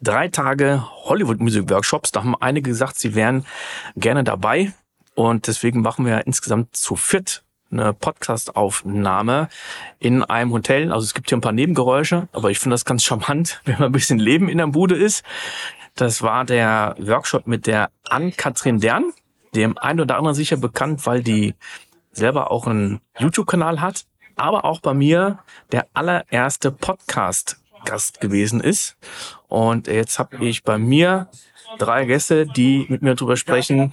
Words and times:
drei 0.00 0.28
Tage 0.28 0.84
Hollywood 1.04 1.40
Music 1.40 1.68
Workshops. 1.70 2.12
Da 2.12 2.20
haben 2.20 2.34
einige 2.40 2.70
gesagt, 2.70 2.98
sie 2.98 3.14
wären 3.14 3.44
gerne 3.96 4.24
dabei. 4.24 4.72
Und 5.14 5.46
deswegen 5.46 5.82
machen 5.82 6.06
wir 6.06 6.26
insgesamt 6.26 6.76
zu 6.76 6.96
viert 6.96 7.44
eine 7.70 7.92
Podcast-Aufnahme 7.92 9.48
in 9.98 10.24
einem 10.24 10.52
Hotel. 10.52 10.92
Also 10.92 11.04
es 11.04 11.14
gibt 11.14 11.28
hier 11.28 11.38
ein 11.38 11.42
paar 11.42 11.52
Nebengeräusche, 11.52 12.28
aber 12.32 12.50
ich 12.50 12.58
finde 12.58 12.74
das 12.74 12.84
ganz 12.84 13.04
charmant, 13.04 13.60
wenn 13.64 13.74
man 13.74 13.84
ein 13.84 13.92
bisschen 13.92 14.18
Leben 14.18 14.48
in 14.48 14.58
der 14.58 14.68
Bude 14.68 14.96
ist. 14.96 15.24
Das 15.94 16.22
war 16.22 16.44
der 16.44 16.96
Workshop 16.98 17.46
mit 17.46 17.66
der 17.66 17.90
Ann-Kathrin 18.08 18.80
Dern, 18.80 19.12
dem 19.54 19.76
einen 19.78 20.00
oder 20.00 20.16
anderen 20.16 20.34
sicher 20.34 20.56
bekannt, 20.56 21.06
weil 21.06 21.22
die 21.22 21.54
selber 22.12 22.50
auch 22.50 22.66
einen 22.66 23.00
YouTube-Kanal 23.18 23.80
hat, 23.80 24.06
aber 24.36 24.64
auch 24.64 24.80
bei 24.80 24.94
mir 24.94 25.38
der 25.72 25.86
allererste 25.92 26.70
Podcast-Gast 27.80 28.20
gewesen 28.20 28.60
ist. 28.60 28.96
Und 29.48 29.86
jetzt 29.86 30.18
habe 30.18 30.44
ich 30.44 30.62
bei 30.62 30.78
mir 30.78 31.28
drei 31.78 32.04
Gäste, 32.04 32.46
die 32.46 32.86
mit 32.88 33.02
mir 33.02 33.14
darüber 33.14 33.36
sprechen, 33.36 33.92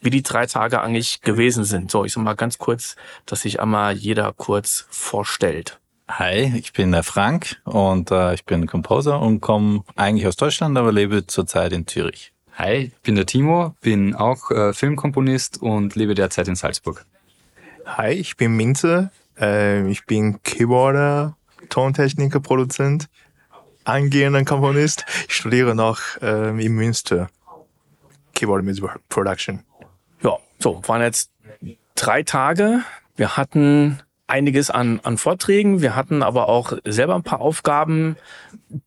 wie 0.00 0.10
die 0.10 0.22
drei 0.22 0.46
Tage 0.46 0.80
eigentlich 0.80 1.22
gewesen 1.22 1.64
sind. 1.64 1.90
So, 1.90 2.04
ich 2.04 2.12
sag 2.12 2.22
mal 2.22 2.34
ganz 2.34 2.58
kurz, 2.58 2.96
dass 3.26 3.42
sich 3.42 3.60
einmal 3.60 3.96
jeder 3.96 4.32
kurz 4.32 4.86
vorstellt. 4.90 5.80
Hi, 6.06 6.52
ich 6.56 6.74
bin 6.74 6.92
der 6.92 7.02
Frank 7.02 7.56
und 7.64 8.10
äh, 8.10 8.34
ich 8.34 8.44
bin 8.44 8.66
Composer 8.66 9.20
und 9.20 9.40
komme 9.40 9.84
eigentlich 9.96 10.26
aus 10.26 10.36
Deutschland, 10.36 10.76
aber 10.76 10.92
lebe 10.92 11.26
zurzeit 11.26 11.72
in 11.72 11.86
Zürich. 11.86 12.32
Hi, 12.58 12.92
ich 12.94 13.02
bin 13.02 13.14
der 13.14 13.24
Timo, 13.24 13.74
bin 13.80 14.14
auch 14.14 14.50
äh, 14.50 14.74
Filmkomponist 14.74 15.62
und 15.62 15.96
lebe 15.96 16.14
derzeit 16.14 16.46
in 16.46 16.56
Salzburg. 16.56 17.06
Hi, 17.86 18.12
ich 18.12 18.36
bin 18.36 18.54
Minze, 18.54 19.10
äh, 19.40 19.88
ich 19.88 20.04
bin 20.04 20.42
Keyboarder, 20.42 21.36
Tontechniker, 21.70 22.40
Produzent 22.40 23.08
angehender 23.84 24.44
Komponist. 24.44 25.04
Ich 25.28 25.34
studiere 25.34 25.74
noch 25.74 26.00
ähm, 26.22 26.58
in 26.58 26.72
Münster 26.72 27.28
Keyboard 28.34 28.64
Music 28.64 28.84
Production. 29.08 29.62
Ja, 30.22 30.38
so, 30.58 30.82
waren 30.86 31.02
jetzt 31.02 31.30
drei 31.94 32.22
Tage. 32.22 32.82
Wir 33.16 33.36
hatten 33.36 34.00
einiges 34.26 34.70
an, 34.70 35.00
an 35.02 35.18
Vorträgen. 35.18 35.80
Wir 35.80 35.94
hatten 35.94 36.22
aber 36.22 36.48
auch 36.48 36.72
selber 36.84 37.14
ein 37.14 37.22
paar 37.22 37.40
Aufgaben 37.40 38.16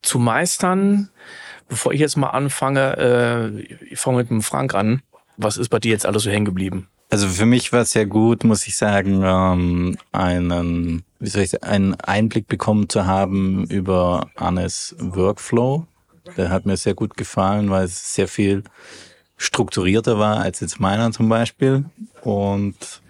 zu 0.02 0.19
meistern. 0.19 1.09
Bevor 1.69 1.94
ich 1.94 2.00
jetzt 2.00 2.17
mal 2.17 2.29
anfange, 2.29 2.97
äh, 2.97 3.61
ich 3.85 4.00
fange 4.00 4.17
mit 4.17 4.29
dem 4.29 4.41
Frank 4.41 4.73
an. 4.73 5.02
Was 5.38 5.57
ist 5.57 5.69
bei 5.69 5.79
dir 5.79 5.91
jetzt 5.91 6.05
alles 6.05 6.23
so 6.23 6.29
hängen 6.29 6.45
geblieben? 6.45 6.88
Also 7.09 7.30
für 7.30 7.45
mich 7.45 7.72
war 7.72 7.81
es 7.81 7.91
sehr 7.91 8.05
gut, 8.05 8.44
muss 8.44 8.67
ich 8.67 8.75
sagen, 8.75 9.22
ähm, 9.23 9.97
einen, 10.11 11.03
wie 11.19 11.30
soll 11.30 11.44
ich 11.44 11.52
sagen, 11.52 11.63
einen 11.63 11.95
Einblick 11.95 12.47
bekommen 12.47 12.89
zu 12.89 13.05
haben 13.05 13.66
über 13.66 14.30
Annes 14.36 14.95
Workflow. 15.00 15.88
Der 16.35 16.50
hat 16.50 16.66
mir 16.66 16.75
sehr 16.75 16.95
gut 16.95 17.16
gefallen, 17.16 17.69
weil 17.69 17.85
es 17.85 18.13
sehr 18.13 18.28
viel 18.28 18.63
strukturierter 19.38 20.19
war 20.19 20.39
als 20.39 20.59
jetzt 20.59 20.81
meiner 20.81 21.11
zum 21.13 21.30
Beispiel. 21.30 21.85
Und 22.22 23.02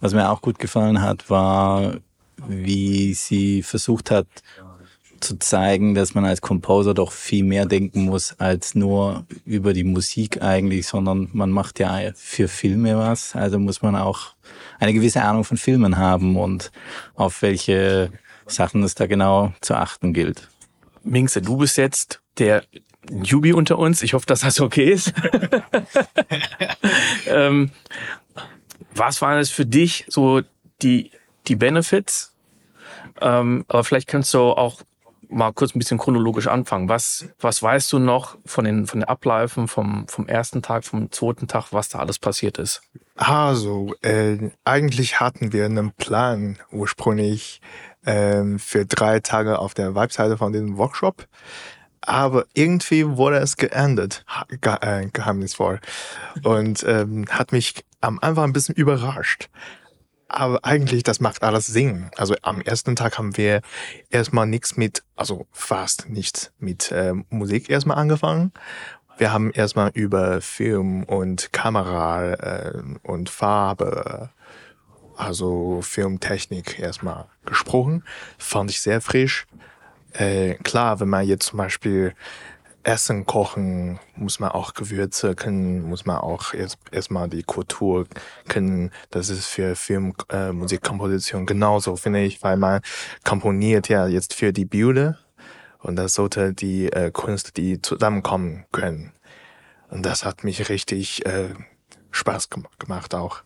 was 0.00 0.14
mir 0.14 0.30
auch 0.30 0.42
gut 0.42 0.60
gefallen 0.60 1.02
hat, 1.02 1.28
war, 1.28 1.94
wie 2.46 3.14
sie 3.14 3.62
versucht 3.62 4.12
hat, 4.12 4.28
zu 5.20 5.38
zeigen, 5.38 5.94
dass 5.94 6.14
man 6.14 6.24
als 6.24 6.40
Composer 6.40 6.94
doch 6.94 7.12
viel 7.12 7.44
mehr 7.44 7.66
denken 7.66 8.04
muss 8.04 8.34
als 8.38 8.74
nur 8.74 9.26
über 9.44 9.72
die 9.72 9.84
Musik 9.84 10.42
eigentlich, 10.42 10.86
sondern 10.86 11.28
man 11.32 11.50
macht 11.50 11.78
ja 11.78 11.98
für 12.14 12.48
Filme 12.48 12.96
was. 12.96 13.34
Also 13.34 13.58
muss 13.58 13.82
man 13.82 13.96
auch 13.96 14.34
eine 14.78 14.92
gewisse 14.92 15.22
Ahnung 15.22 15.44
von 15.44 15.56
Filmen 15.56 15.98
haben 15.98 16.36
und 16.36 16.72
auf 17.14 17.42
welche 17.42 18.10
Sachen 18.46 18.82
es 18.82 18.94
da 18.94 19.06
genau 19.06 19.52
zu 19.60 19.74
achten 19.74 20.12
gilt. 20.12 20.48
Mingse, 21.02 21.42
du 21.42 21.56
bist 21.58 21.76
jetzt 21.76 22.20
der 22.38 22.64
Newbie 23.08 23.52
unter 23.52 23.78
uns. 23.78 24.02
Ich 24.02 24.14
hoffe, 24.14 24.26
dass 24.26 24.40
das 24.40 24.60
okay 24.60 24.90
ist. 24.90 25.12
ähm, 27.26 27.70
was 28.94 29.22
waren 29.22 29.38
es 29.38 29.50
für 29.50 29.66
dich 29.66 30.04
so 30.08 30.42
die, 30.82 31.10
die 31.46 31.56
Benefits? 31.56 32.34
Ähm, 33.20 33.64
aber 33.68 33.84
vielleicht 33.84 34.08
kannst 34.08 34.32
du 34.34 34.40
auch 34.40 34.82
mal 35.30 35.52
kurz 35.52 35.74
ein 35.74 35.78
bisschen 35.78 35.98
chronologisch 35.98 36.48
anfangen. 36.48 36.88
Was, 36.88 37.26
was 37.40 37.62
weißt 37.62 37.92
du 37.92 37.98
noch 37.98 38.36
von 38.44 38.64
den, 38.64 38.86
von 38.86 39.00
den 39.00 39.08
Abläufen 39.08 39.68
vom, 39.68 40.06
vom 40.08 40.26
ersten 40.26 40.62
Tag, 40.62 40.84
vom 40.84 41.10
zweiten 41.10 41.48
Tag, 41.48 41.72
was 41.72 41.88
da 41.88 42.00
alles 42.00 42.18
passiert 42.18 42.58
ist? 42.58 42.82
Also, 43.16 43.94
äh, 44.02 44.50
eigentlich 44.64 45.20
hatten 45.20 45.52
wir 45.52 45.64
einen 45.64 45.92
Plan 45.92 46.58
ursprünglich 46.72 47.60
äh, 48.04 48.42
für 48.58 48.86
drei 48.86 49.20
Tage 49.20 49.58
auf 49.58 49.74
der 49.74 49.94
Webseite 49.94 50.36
von 50.36 50.52
dem 50.52 50.76
Workshop. 50.76 51.26
Aber 52.02 52.46
irgendwie 52.54 53.06
wurde 53.06 53.38
es 53.38 53.56
geändert, 53.56 54.24
ge 54.48 54.74
äh, 54.80 55.06
geheimnisvoll. 55.12 55.80
Und 56.42 56.82
ähm, 56.88 57.26
hat 57.28 57.52
mich 57.52 57.84
am 58.00 58.18
Anfang 58.20 58.44
ein 58.44 58.52
bisschen 58.52 58.74
überrascht. 58.74 59.50
Aber 60.32 60.64
eigentlich, 60.64 61.02
das 61.02 61.18
macht 61.18 61.42
alles 61.42 61.66
Sinn. 61.66 62.08
Also 62.16 62.36
am 62.42 62.60
ersten 62.60 62.94
Tag 62.94 63.18
haben 63.18 63.36
wir 63.36 63.62
erstmal 64.10 64.46
nichts 64.46 64.76
mit, 64.76 65.02
also 65.16 65.48
fast 65.50 66.08
nichts 66.08 66.52
mit 66.60 66.92
äh, 66.92 67.14
Musik 67.30 67.68
erstmal 67.68 67.96
angefangen. 67.96 68.52
Wir 69.18 69.32
haben 69.32 69.50
erstmal 69.50 69.90
über 69.92 70.40
Film 70.40 71.02
und 71.02 71.52
Kamera 71.52 72.32
äh, 72.34 72.82
und 73.02 73.28
Farbe, 73.28 74.30
also 75.16 75.82
Filmtechnik 75.82 76.78
erstmal 76.78 77.26
gesprochen. 77.44 78.04
Fand 78.38 78.70
ich 78.70 78.80
sehr 78.82 79.00
frisch. 79.00 79.48
Äh, 80.12 80.54
klar, 80.62 81.00
wenn 81.00 81.08
man 81.08 81.26
jetzt 81.26 81.46
zum 81.46 81.56
Beispiel 81.56 82.14
Essen 82.82 83.26
kochen, 83.26 83.98
muss 84.16 84.40
man 84.40 84.50
auch 84.50 84.72
Gewürze 84.72 85.34
können, 85.34 85.82
muss 85.82 86.06
man 86.06 86.16
auch 86.16 86.54
erst 86.54 86.78
erstmal 86.90 87.28
die 87.28 87.42
Kultur 87.42 88.06
können. 88.48 88.90
Das 89.10 89.28
ist 89.28 89.46
für 89.46 89.76
Film, 89.76 90.14
äh, 90.30 90.52
Musikkomposition 90.52 91.44
genauso, 91.44 91.96
finde 91.96 92.22
ich, 92.22 92.42
weil 92.42 92.56
man 92.56 92.80
komponiert 93.24 93.88
ja 93.88 94.06
jetzt 94.06 94.34
für 94.34 94.52
die 94.52 94.64
Bilder 94.64 95.18
und 95.78 95.96
das 95.96 96.14
sollte 96.14 96.54
die 96.54 96.90
äh, 96.90 97.10
Kunst, 97.10 97.56
die 97.56 97.82
zusammenkommen 97.82 98.64
können. 98.72 99.12
Und 99.90 100.06
das 100.06 100.24
hat 100.24 100.44
mich 100.44 100.68
richtig 100.68 101.26
äh, 101.26 101.50
Spaß 102.12 102.48
gemacht 102.78 103.14
auch. 103.14 103.42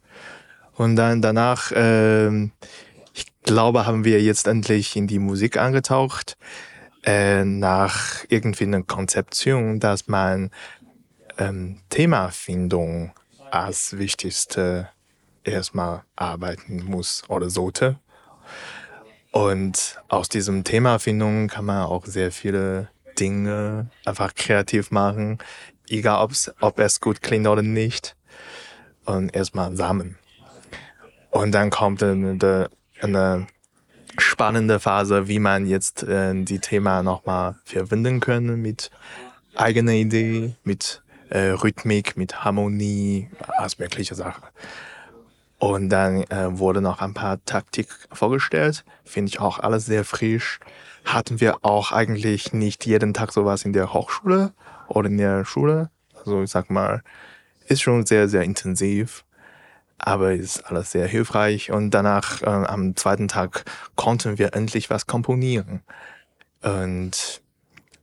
Und 0.75 0.97
dann 0.97 1.23
danach, 1.23 1.73
äh, 1.73 2.45
ich 3.15 3.27
glaube, 3.43 3.87
haben 3.87 4.05
wir 4.05 4.21
jetzt 4.21 4.47
endlich 4.47 4.95
in 4.97 5.07
die 5.07 5.19
Musik 5.19 5.57
angetaucht 5.57 6.37
äh, 7.05 7.45
nach 7.45 8.25
irgendwie 8.29 8.65
einer 8.65 8.83
Konzeption, 8.83 9.81
dass 9.81 10.09
man 10.09 10.51
ähm, 11.39 11.81
Themafindung 11.91 13.13
als 13.51 13.99
wichtigste 13.99 14.89
erstmal 15.45 16.03
arbeiten 16.17 16.83
muss 16.85 17.23
oder 17.29 17.51
sollte. 17.51 17.99
Und 19.31 20.01
aus 20.09 20.29
diesem 20.29 20.65
Themafindung 20.65 21.49
kann 21.49 21.65
man 21.65 21.85
auch 21.87 22.07
sehr 22.07 22.33
viele 22.33 22.89
Dinge 23.19 23.91
einfach 24.05 24.35
kreativ 24.35 24.91
machen, 24.91 25.39
egal 25.89 26.23
ob's, 26.25 26.53
ob 26.61 26.79
es 26.79 27.01
gut 27.01 27.23
klingt 27.23 27.47
oder 27.47 27.63
nicht. 27.63 28.17
Und 29.05 29.37
erstmal 29.37 29.77
sammeln. 29.77 30.17
Und 31.31 31.53
dann 31.53 31.69
kommt 31.69 32.03
eine, 32.03 32.71
eine 33.03 33.47
spannende 34.35 34.81
Phase, 34.81 35.29
wie 35.29 35.39
man 35.39 35.65
jetzt 35.65 36.03
äh, 36.03 36.35
die 36.35 36.59
Thema 36.59 37.05
nochmal 37.05 37.55
verbinden 37.65 38.19
können 38.19 38.61
mit 38.61 38.91
eigener 39.55 39.93
Idee, 39.93 40.57
mit 40.65 41.03
äh, 41.31 41.51
Rhythmik, 41.51 42.17
mit 42.17 42.45
Harmonie, 42.45 43.29
alles 43.57 43.79
mögliche 43.79 44.17
Sachen. 44.17 44.43
Und 45.61 45.89
dann 45.89 46.25
äh, 46.25 46.59
wurde 46.59 46.81
noch 46.81 47.01
ein 47.01 47.15
paar 47.15 47.45
Taktik 47.45 47.87
vorgestellt. 48.11 48.85
Finde 49.05 49.29
ich 49.29 49.39
auch 49.39 49.61
alles 49.61 49.87
sehr 49.87 50.05
frisch. 50.05 50.59
Hatten 51.05 51.41
wir 51.41 51.59
auch 51.63 51.93
eigentlich 51.93 52.53
nicht 52.53 52.87
jeden 52.87 53.15
Tag 53.15 53.31
sowas 53.33 53.65
in 53.65 53.73
der 53.73 53.93
Hochschule 53.93 54.53
oder 54.89 55.09
in 55.09 55.19
der 55.19 55.45
Schule. 55.45 55.91
Also 56.19 56.43
ich 56.43 56.51
sag 56.51 56.71
mal, 56.71 57.05
ist 57.69 57.83
schon 57.83 58.05
sehr, 58.05 58.29
sehr 58.29 58.43
intensiv 58.43 59.25
aber 59.99 60.33
ist 60.33 60.67
alles 60.67 60.91
sehr 60.91 61.07
hilfreich. 61.07 61.71
Und 61.71 61.91
danach, 61.91 62.43
äh, 62.43 62.47
am 62.47 62.97
zweiten 62.97 63.29
Tag, 63.29 63.65
konnten 63.97 64.39
wir 64.39 64.55
endlich 64.55 64.91
was 64.91 65.07
komponieren. 65.07 65.83
Und 66.63 67.43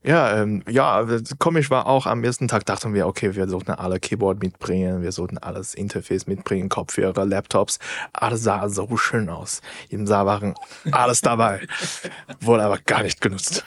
ja, 0.04 0.42
ähm, 0.42 0.64
ja, 0.68 1.06
komisch 1.38 1.70
war 1.70 1.86
auch, 1.86 2.08
am 2.08 2.24
ersten 2.24 2.48
Tag 2.48 2.66
dachten 2.66 2.94
wir, 2.94 3.08
okay, 3.08 3.36
wir 3.36 3.48
sollten 3.48 3.72
alle 3.72 4.00
Keyboard 4.00 4.42
mitbringen, 4.42 5.02
wir 5.04 5.12
sollten 5.12 5.38
alles 5.38 5.76
Interface 5.76 6.26
mitbringen, 6.26 6.70
Kopfhörer, 6.70 7.26
Laptops. 7.26 7.78
Alles 8.14 8.44
sah 8.44 8.68
so 8.70 8.98
schön 8.98 9.30
aus. 9.30 9.62
Im 9.90 10.08
Saal 10.08 10.26
waren 10.26 10.56
alles 10.92 11.22
dabei. 11.22 11.68
Wurde 12.40 12.64
aber 12.64 12.80
gar 12.80 13.04
nicht 13.04 13.22
genutzt. 13.22 13.64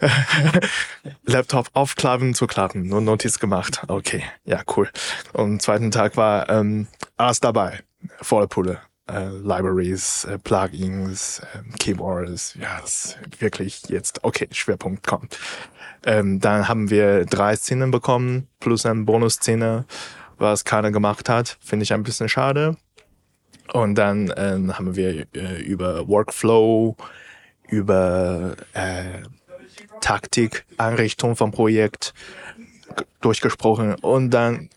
Laptop 1.24 1.68
aufklappen, 1.72 2.34
zuklappen, 2.34 2.88
nur 2.88 3.00
Notiz 3.00 3.38
gemacht. 3.38 3.82
Okay, 3.88 4.24
ja, 4.44 4.60
cool. 4.76 4.90
Und 5.32 5.44
am 5.44 5.60
zweiten 5.60 5.90
Tag 5.90 6.16
war 6.16 6.50
ähm, 6.50 6.88
alles 7.16 7.40
dabei, 7.40 7.80
volle 8.20 8.48
Pulle. 8.48 8.80
Äh, 9.10 9.28
Libraries, 9.28 10.24
äh, 10.24 10.38
Plugins, 10.38 11.40
äh, 11.40 11.78
Keyboards, 11.78 12.54
ja, 12.60 12.80
das 12.80 13.16
wirklich 13.38 13.82
jetzt, 13.88 14.22
okay, 14.24 14.48
Schwerpunkt 14.52 15.06
kommt. 15.06 15.38
Ähm, 16.04 16.40
dann 16.40 16.68
haben 16.68 16.90
wir 16.90 17.24
drei 17.24 17.56
Szenen 17.56 17.90
bekommen, 17.90 18.48
plus 18.60 18.86
eine 18.86 19.04
Bonusszene, 19.04 19.84
was 20.38 20.64
keiner 20.64 20.90
gemacht 20.90 21.28
hat. 21.28 21.58
Finde 21.60 21.84
ich 21.84 21.92
ein 21.92 22.02
bisschen 22.02 22.28
schade. 22.28 22.76
Und 23.72 23.94
dann 23.94 24.32
ähm, 24.36 24.76
haben 24.76 24.96
wir 24.96 25.26
äh, 25.34 25.62
über 25.62 26.08
Workflow, 26.08 26.96
über 27.68 28.56
äh, 28.74 29.22
Taktik, 30.00 30.64
Einrichtung 30.78 31.36
vom 31.36 31.52
Projekt 31.52 32.12
durchgesprochen 33.20 33.94
und 33.94 34.30
dann 34.30 34.68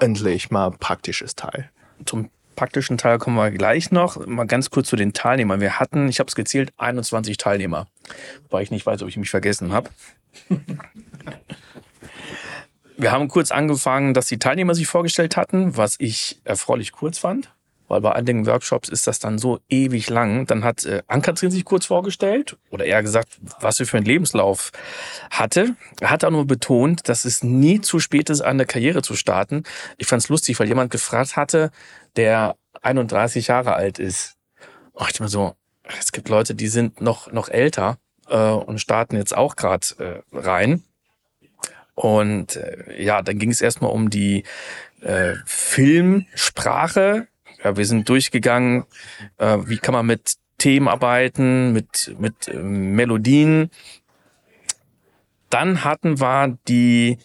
endlich 0.00 0.50
mal 0.50 0.70
praktisches 0.72 1.34
Teil. 1.34 1.70
Zum 2.04 2.30
praktischen 2.56 2.98
Teil 2.98 3.18
kommen 3.18 3.36
wir 3.36 3.50
gleich 3.50 3.92
noch. 3.92 4.26
Mal 4.26 4.46
ganz 4.46 4.70
kurz 4.70 4.88
zu 4.88 4.96
den 4.96 5.12
Teilnehmern. 5.12 5.60
Wir 5.60 5.78
hatten, 5.78 6.08
ich 6.08 6.18
habe 6.18 6.28
es 6.28 6.34
gezählt, 6.34 6.72
21 6.76 7.36
Teilnehmer, 7.36 7.86
weil 8.50 8.62
ich 8.62 8.70
nicht 8.70 8.84
weiß, 8.84 9.02
ob 9.02 9.08
ich 9.08 9.16
mich 9.16 9.30
vergessen 9.30 9.72
habe. 9.72 9.90
wir 12.96 13.12
haben 13.12 13.28
kurz 13.28 13.52
angefangen, 13.52 14.14
dass 14.14 14.26
die 14.26 14.38
Teilnehmer 14.38 14.74
sich 14.74 14.86
vorgestellt 14.86 15.36
hatten, 15.36 15.76
was 15.76 15.96
ich 15.98 16.40
erfreulich 16.44 16.92
kurz 16.92 17.18
fand 17.18 17.50
weil 17.88 18.00
bei 18.00 18.12
einigen 18.12 18.46
Workshops 18.46 18.88
ist 18.88 19.06
das 19.06 19.18
dann 19.18 19.38
so 19.38 19.60
ewig 19.68 20.10
lang. 20.10 20.46
Dann 20.46 20.64
hat 20.64 20.84
äh, 20.84 21.02
Ankatrin 21.06 21.50
sich 21.50 21.64
kurz 21.64 21.86
vorgestellt 21.86 22.56
oder 22.70 22.84
eher 22.84 23.02
gesagt, 23.02 23.38
was 23.60 23.76
sie 23.76 23.84
für 23.84 23.96
einen 23.96 24.06
Lebenslauf 24.06 24.72
hatte. 25.30 25.76
Er 26.00 26.10
hat 26.10 26.24
auch 26.24 26.30
nur 26.30 26.46
betont, 26.46 27.08
dass 27.08 27.24
es 27.24 27.42
nie 27.42 27.80
zu 27.80 28.00
spät 28.00 28.30
ist, 28.30 28.40
eine 28.40 28.66
Karriere 28.66 29.02
zu 29.02 29.14
starten. 29.14 29.64
Ich 29.98 30.06
fand 30.06 30.22
es 30.22 30.28
lustig, 30.28 30.58
weil 30.58 30.68
jemand 30.68 30.90
gefragt 30.90 31.36
hatte, 31.36 31.70
der 32.16 32.56
31 32.82 33.48
Jahre 33.48 33.74
alt 33.74 33.98
ist. 33.98 34.36
Oh, 34.94 35.04
ich 35.10 35.20
mir 35.20 35.28
so, 35.28 35.54
es 36.00 36.12
gibt 36.12 36.28
Leute, 36.28 36.54
die 36.54 36.68
sind 36.68 37.00
noch 37.00 37.30
noch 37.30 37.48
älter 37.48 37.98
äh, 38.28 38.36
und 38.36 38.80
starten 38.80 39.16
jetzt 39.16 39.36
auch 39.36 39.56
gerade 39.56 39.86
äh, 40.32 40.36
rein. 40.36 40.82
Und 41.94 42.56
äh, 42.56 43.02
ja, 43.02 43.22
dann 43.22 43.38
ging 43.38 43.50
es 43.50 43.60
erstmal 43.60 43.90
um 43.90 44.10
die 44.10 44.44
äh, 45.00 45.34
Filmsprache 45.46 47.26
wir 47.74 47.86
sind 47.86 48.08
durchgegangen, 48.08 48.84
äh, 49.38 49.58
wie 49.64 49.78
kann 49.78 49.94
man 49.94 50.06
mit 50.06 50.36
Themen 50.58 50.88
arbeiten, 50.88 51.72
mit, 51.72 52.14
mit 52.18 52.48
äh, 52.48 52.56
Melodien. 52.56 53.70
Dann 55.50 55.84
hatten 55.84 56.20
wir 56.20 56.58
die, 56.68 57.18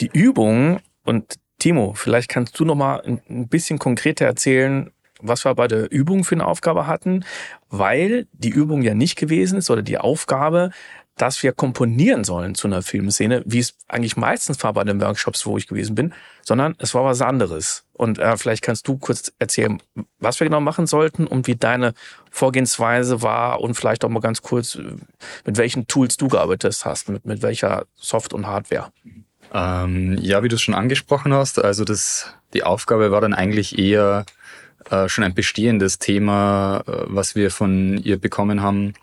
die 0.00 0.10
Übung 0.12 0.80
und 1.04 1.36
Timo, 1.58 1.92
vielleicht 1.94 2.30
kannst 2.30 2.58
du 2.58 2.64
noch 2.64 2.74
mal 2.74 3.02
ein 3.04 3.48
bisschen 3.48 3.78
konkreter 3.78 4.24
erzählen, 4.24 4.90
was 5.20 5.44
wir 5.44 5.54
bei 5.54 5.68
der 5.68 5.92
Übung 5.92 6.24
für 6.24 6.34
eine 6.34 6.46
Aufgabe 6.46 6.86
hatten, 6.86 7.24
weil 7.68 8.26
die 8.32 8.48
Übung 8.48 8.82
ja 8.82 8.94
nicht 8.94 9.16
gewesen 9.16 9.58
ist 9.58 9.70
oder 9.70 9.82
die 9.82 9.98
Aufgabe, 9.98 10.70
dass 11.20 11.42
wir 11.42 11.52
komponieren 11.52 12.24
sollen 12.24 12.54
zu 12.54 12.66
einer 12.66 12.80
Filmszene, 12.80 13.42
wie 13.44 13.58
es 13.58 13.74
eigentlich 13.88 14.16
meistens 14.16 14.62
war 14.64 14.72
bei 14.72 14.84
den 14.84 15.02
Workshops, 15.02 15.44
wo 15.44 15.58
ich 15.58 15.66
gewesen 15.66 15.94
bin, 15.94 16.14
sondern 16.40 16.74
es 16.78 16.94
war 16.94 17.04
was 17.04 17.20
anderes. 17.20 17.84
Und 17.92 18.18
äh, 18.18 18.38
vielleicht 18.38 18.62
kannst 18.62 18.88
du 18.88 18.96
kurz 18.96 19.30
erzählen, 19.38 19.82
was 20.18 20.40
wir 20.40 20.46
genau 20.46 20.62
machen 20.62 20.86
sollten 20.86 21.26
und 21.26 21.46
wie 21.46 21.56
deine 21.56 21.92
Vorgehensweise 22.30 23.20
war 23.20 23.60
und 23.60 23.74
vielleicht 23.74 24.02
auch 24.02 24.08
mal 24.08 24.20
ganz 24.20 24.40
kurz, 24.40 24.76
äh, 24.76 24.94
mit 25.44 25.58
welchen 25.58 25.86
Tools 25.86 26.16
du 26.16 26.28
gearbeitet 26.28 26.80
hast, 26.86 27.10
mit, 27.10 27.26
mit 27.26 27.42
welcher 27.42 27.84
Soft- 27.96 28.32
und 28.32 28.46
Hardware. 28.46 28.90
Ähm, 29.52 30.16
ja, 30.22 30.42
wie 30.42 30.48
du 30.48 30.54
es 30.54 30.62
schon 30.62 30.74
angesprochen 30.74 31.34
hast, 31.34 31.62
also 31.62 31.84
das, 31.84 32.32
die 32.54 32.62
Aufgabe 32.62 33.10
war 33.10 33.20
dann 33.20 33.34
eigentlich 33.34 33.78
eher 33.78 34.24
äh, 34.88 35.06
schon 35.10 35.24
ein 35.24 35.34
bestehendes 35.34 35.98
Thema, 35.98 36.82
äh, 36.86 36.92
was 37.08 37.34
wir 37.34 37.50
von 37.50 37.98
ihr 37.98 38.18
bekommen 38.18 38.62
haben, 38.62 38.94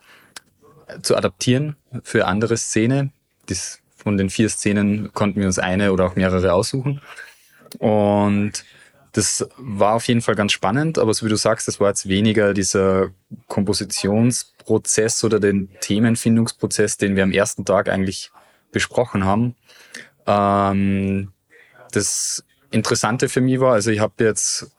zu 1.01 1.15
adaptieren 1.15 1.75
für 2.03 2.25
andere 2.25 2.57
Szene. 2.57 3.11
Das, 3.47 3.79
von 3.95 4.17
den 4.17 4.29
vier 4.29 4.49
Szenen 4.49 5.11
konnten 5.13 5.39
wir 5.39 5.47
uns 5.47 5.59
eine 5.59 5.91
oder 5.91 6.05
auch 6.05 6.15
mehrere 6.15 6.53
aussuchen. 6.53 7.01
Und 7.79 8.63
das 9.13 9.47
war 9.57 9.95
auf 9.95 10.07
jeden 10.07 10.21
Fall 10.21 10.35
ganz 10.35 10.51
spannend, 10.51 10.99
aber 10.99 11.13
so 11.13 11.25
wie 11.25 11.29
du 11.29 11.37
sagst, 11.37 11.67
das 11.67 11.79
war 11.79 11.89
jetzt 11.89 12.07
weniger 12.07 12.53
dieser 12.53 13.09
Kompositionsprozess 13.47 15.23
oder 15.23 15.39
den 15.39 15.69
Themenfindungsprozess, 15.81 16.97
den 16.97 17.15
wir 17.15 17.23
am 17.23 17.31
ersten 17.31 17.65
Tag 17.65 17.89
eigentlich 17.89 18.31
besprochen 18.71 19.25
haben. 19.25 19.55
Ähm, 20.27 21.31
das 21.91 22.43
Interessante 22.69 23.27
für 23.27 23.41
mich 23.41 23.59
war, 23.59 23.73
also 23.73 23.89
ich 23.89 23.99
habe 23.99 24.23
jetzt 24.23 24.71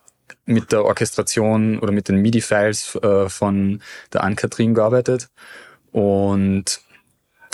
mit 0.45 0.73
der 0.73 0.85
Orchestration 0.85 1.79
oder 1.79 1.91
mit 1.91 2.09
den 2.09 2.23
MIDI-Files 2.23 2.95
äh, 2.97 3.29
von 3.29 3.83
der 4.13 4.23
Ann-Kathrin 4.23 4.75
gearbeitet 4.75 5.31
und 5.99 6.81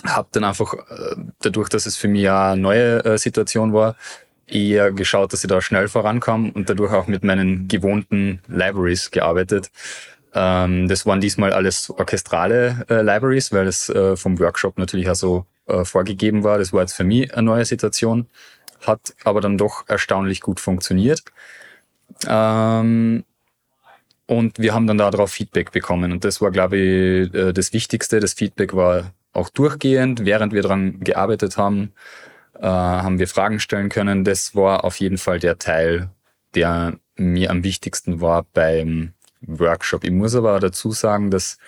habe 0.06 0.29
dann 0.32 0.44
einfach 0.44 0.75
äh, 0.75 1.17
dadurch, 1.41 1.70
dass 1.70 1.87
es 1.87 1.96
für 1.96 2.08
mich 2.08 2.29
eine 2.29 2.61
neue 2.61 3.02
äh, 3.05 3.19
Situation 3.19 3.73
war, 3.73 3.96
eher 4.46 4.93
geschaut, 4.93 5.32
dass 5.32 5.43
ich 5.43 5.49
da 5.49 5.62
schnell 5.62 5.88
vorankam 5.88 6.50
und 6.50 6.69
dadurch 6.69 6.93
auch 6.93 7.06
mit 7.06 7.25
meinen 7.25 7.69
gewohnten 7.69 8.43
Libraries 8.46 9.11
gearbeitet. 9.11 9.70
Ähm, 10.35 10.88
das 10.88 11.06
waren 11.06 11.23
diesmal 11.23 11.55
alles 11.55 11.88
orchestrale 11.88 12.85
äh, 12.91 13.00
Libraries, 13.00 13.50
weil 13.50 13.67
es 13.67 13.91
vom 14.17 14.38
Workshop 14.38 14.76
natürlich 14.76 15.08
auch 15.08 15.14
so 15.14 15.46
vorgegeben 15.85 16.44
war. 16.44 16.58
Das 16.58 16.75
war 16.75 16.82
jetzt 16.82 16.93
für 16.93 17.05
mich 17.05 17.32
eine 17.32 17.44
neue 17.44 17.64
Situation, 17.64 18.26
hat 18.87 19.14
aber 19.25 19.41
dann 19.41 19.56
doch 19.56 19.88
erstaunlich 19.88 20.43
gut 20.43 20.61
funktioniert. 20.61 21.23
Ähm, 22.29 23.25
und 24.26 24.59
wir 24.59 24.75
haben 24.75 24.87
dann 24.87 24.99
darauf 24.99 25.31
Feedback 25.31 25.73
bekommen. 25.73 26.12
Und 26.12 26.25
das 26.25 26.41
war, 26.41 26.50
glaube 26.50 26.76
ich, 26.76 27.35
äh, 27.35 27.53
das 27.53 27.73
Wichtigste. 27.73 28.21
Das 28.21 28.32
Feedback 28.35 28.75
war 28.75 29.12
auch 29.32 29.49
durchgehend, 29.49 30.25
während 30.25 30.53
wir 30.53 30.62
daran 30.62 31.00
gearbeitet 31.00 31.56
haben, 31.56 31.93
äh, 32.59 32.67
haben 32.67 33.19
wir 33.19 33.29
Fragen 33.29 33.61
stellen 33.61 33.88
können. 33.88 34.25
Das 34.25 34.55
war 34.55 34.85
auf 34.85 35.00
jeden 35.00 35.19
Fall 35.19 35.41
der 35.41 35.59
Teil, 35.59 36.11
der 36.55 36.99
mir 37.17 37.50
am 37.50 37.65
wichtigsten 37.65 38.21
war 38.21 38.47
beim 38.55 39.12
Workshop. 39.43 40.05
Ich 40.05 40.11
muss 40.11 40.35
aber 40.35 40.59
dazu 40.61 40.93
sagen, 40.93 41.31
dass 41.31 41.59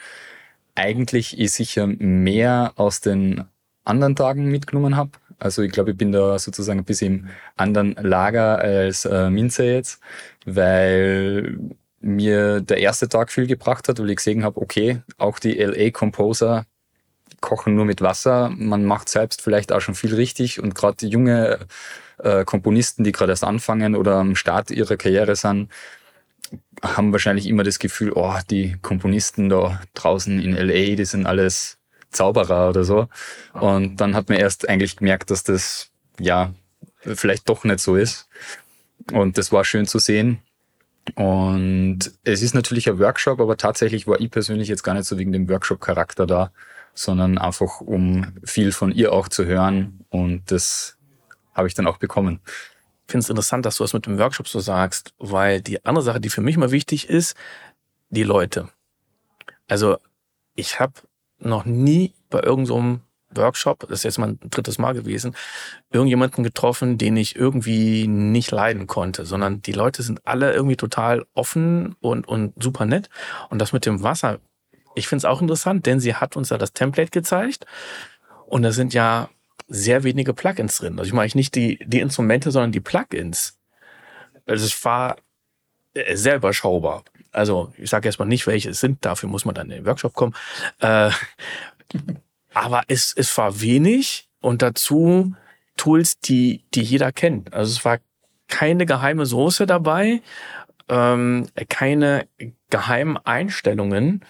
eigentlich 0.74 1.38
ich 1.38 1.52
sicher 1.52 1.86
mehr 1.86 2.72
aus 2.76 3.00
den 3.00 3.44
anderen 3.84 4.16
Tagen 4.16 4.46
mitgenommen 4.50 4.96
habe. 4.96 5.12
Also 5.38 5.62
ich 5.62 5.72
glaube, 5.72 5.90
ich 5.90 5.96
bin 5.96 6.12
da 6.12 6.38
sozusagen 6.38 6.80
ein 6.80 6.84
bisschen 6.84 7.14
im 7.14 7.28
anderen 7.56 7.94
Lager 7.94 8.58
als 8.58 9.04
äh, 9.04 9.30
Minze 9.30 9.64
jetzt, 9.64 10.00
weil 10.44 11.58
mir 12.06 12.60
der 12.60 12.78
erste 12.78 13.08
Tag 13.08 13.30
viel 13.30 13.46
gebracht 13.46 13.88
hat, 13.88 13.98
weil 13.98 14.10
ich 14.10 14.16
gesehen 14.16 14.44
habe, 14.44 14.60
okay, 14.60 15.02
auch 15.18 15.38
die 15.38 15.54
LA 15.54 15.90
Composer 15.90 16.66
kochen 17.40 17.74
nur 17.74 17.84
mit 17.84 18.00
Wasser. 18.00 18.50
Man 18.50 18.84
macht 18.84 19.08
selbst 19.08 19.42
vielleicht 19.42 19.72
auch 19.72 19.80
schon 19.80 19.94
viel 19.94 20.14
richtig 20.14 20.60
und 20.60 20.74
gerade 20.74 21.06
junge 21.06 21.58
äh, 22.18 22.44
Komponisten, 22.44 23.04
die 23.04 23.12
gerade 23.12 23.32
erst 23.32 23.44
anfangen 23.44 23.94
oder 23.94 24.16
am 24.16 24.36
Start 24.36 24.70
ihrer 24.70 24.96
Karriere 24.96 25.36
sind, 25.36 25.70
haben 26.82 27.12
wahrscheinlich 27.12 27.46
immer 27.48 27.64
das 27.64 27.78
Gefühl, 27.78 28.12
oh, 28.14 28.34
die 28.50 28.76
Komponisten 28.82 29.48
da 29.48 29.80
draußen 29.94 30.40
in 30.40 30.54
LA, 30.54 30.94
die 30.96 31.04
sind 31.04 31.26
alles 31.26 31.78
Zauberer 32.10 32.70
oder 32.70 32.84
so. 32.84 33.08
Und 33.52 33.96
dann 33.96 34.14
hat 34.14 34.28
man 34.28 34.38
erst 34.38 34.68
eigentlich 34.68 34.96
gemerkt, 34.96 35.30
dass 35.30 35.42
das 35.42 35.90
ja 36.20 36.54
vielleicht 37.00 37.48
doch 37.48 37.64
nicht 37.64 37.80
so 37.80 37.96
ist. 37.96 38.28
Und 39.12 39.38
das 39.38 39.52
war 39.52 39.64
schön 39.64 39.86
zu 39.86 39.98
sehen. 39.98 40.40
Und 41.14 42.12
es 42.24 42.42
ist 42.42 42.54
natürlich 42.54 42.88
ein 42.88 42.98
Workshop, 42.98 43.40
aber 43.40 43.56
tatsächlich 43.56 44.06
war 44.06 44.20
ich 44.20 44.30
persönlich 44.30 44.68
jetzt 44.68 44.82
gar 44.82 44.94
nicht 44.94 45.04
so 45.06 45.18
wegen 45.18 45.32
dem 45.32 45.48
Workshop-Charakter 45.48 46.26
da, 46.26 46.50
sondern 46.94 47.38
einfach 47.38 47.80
um 47.80 48.34
viel 48.44 48.72
von 48.72 48.90
ihr 48.90 49.12
auch 49.12 49.28
zu 49.28 49.44
hören. 49.44 50.04
Und 50.10 50.50
das 50.50 50.96
habe 51.54 51.68
ich 51.68 51.74
dann 51.74 51.86
auch 51.86 51.98
bekommen. 51.98 52.40
Ich 53.06 53.12
finde 53.12 53.24
es 53.24 53.30
interessant, 53.30 53.64
dass 53.64 53.76
du 53.76 53.84
das 53.84 53.92
mit 53.92 54.06
dem 54.06 54.18
Workshop 54.18 54.48
so 54.48 54.58
sagst, 54.58 55.14
weil 55.18 55.60
die 55.60 55.84
andere 55.84 56.02
Sache, 56.04 56.20
die 56.20 56.30
für 56.30 56.40
mich 56.40 56.56
mal 56.56 56.72
wichtig 56.72 57.08
ist, 57.08 57.36
die 58.10 58.24
Leute. 58.24 58.68
Also 59.68 59.98
ich 60.54 60.80
habe 60.80 60.94
noch 61.38 61.64
nie 61.64 62.14
bei 62.30 62.40
irgendeinem 62.40 62.96
so 62.96 63.00
Workshop, 63.36 63.80
das 63.88 64.00
ist 64.00 64.04
jetzt 64.04 64.18
mein 64.18 64.38
drittes 64.50 64.78
Mal 64.78 64.94
gewesen, 64.94 65.34
irgendjemanden 65.90 66.44
getroffen, 66.44 66.98
den 66.98 67.16
ich 67.16 67.36
irgendwie 67.36 68.06
nicht 68.06 68.50
leiden 68.50 68.86
konnte, 68.86 69.24
sondern 69.24 69.62
die 69.62 69.72
Leute 69.72 70.02
sind 70.02 70.26
alle 70.26 70.52
irgendwie 70.52 70.76
total 70.76 71.26
offen 71.34 71.96
und, 72.00 72.26
und 72.26 72.54
super 72.62 72.86
nett. 72.86 73.08
Und 73.50 73.60
das 73.60 73.72
mit 73.72 73.86
dem 73.86 74.02
Wasser, 74.02 74.40
ich 74.94 75.08
finde 75.08 75.20
es 75.20 75.24
auch 75.24 75.40
interessant, 75.40 75.86
denn 75.86 76.00
sie 76.00 76.14
hat 76.14 76.36
uns 76.36 76.50
ja 76.50 76.58
das 76.58 76.72
Template 76.72 77.10
gezeigt 77.10 77.66
und 78.46 78.62
da 78.62 78.72
sind 78.72 78.94
ja 78.94 79.28
sehr 79.68 80.04
wenige 80.04 80.32
Plugins 80.32 80.78
drin. 80.78 80.98
Also 80.98 81.08
ich 81.08 81.14
meine 81.14 81.30
nicht 81.34 81.54
die, 81.54 81.78
die 81.84 82.00
Instrumente, 82.00 82.50
sondern 82.50 82.72
die 82.72 82.80
Plugins. 82.80 83.58
Also 84.46 84.64
es 84.64 84.84
war 84.84 85.16
äh, 85.94 86.16
sehr 86.16 86.36
überschaubar. 86.36 87.04
Also 87.32 87.72
ich 87.76 87.90
sage 87.90 88.08
erstmal 88.08 88.28
nicht, 88.28 88.46
welche 88.46 88.70
es 88.70 88.80
sind, 88.80 89.04
dafür 89.04 89.28
muss 89.28 89.44
man 89.44 89.54
dann 89.54 89.70
in 89.70 89.78
den 89.78 89.86
Workshop 89.86 90.14
kommen. 90.14 90.34
Äh, 90.80 91.10
aber 92.56 92.84
es, 92.88 93.12
es 93.14 93.36
war 93.36 93.60
wenig 93.60 94.30
und 94.40 94.62
dazu 94.62 95.34
Tools, 95.76 96.20
die, 96.20 96.64
die 96.72 96.80
jeder 96.80 97.12
kennt. 97.12 97.52
Also 97.52 97.72
es 97.72 97.84
war 97.84 97.98
keine 98.48 98.86
geheime 98.86 99.26
Soße 99.26 99.66
dabei, 99.66 100.22
ähm, 100.88 101.48
keine 101.68 102.26
geheimen 102.70 103.18
Einstellungen 103.18 104.24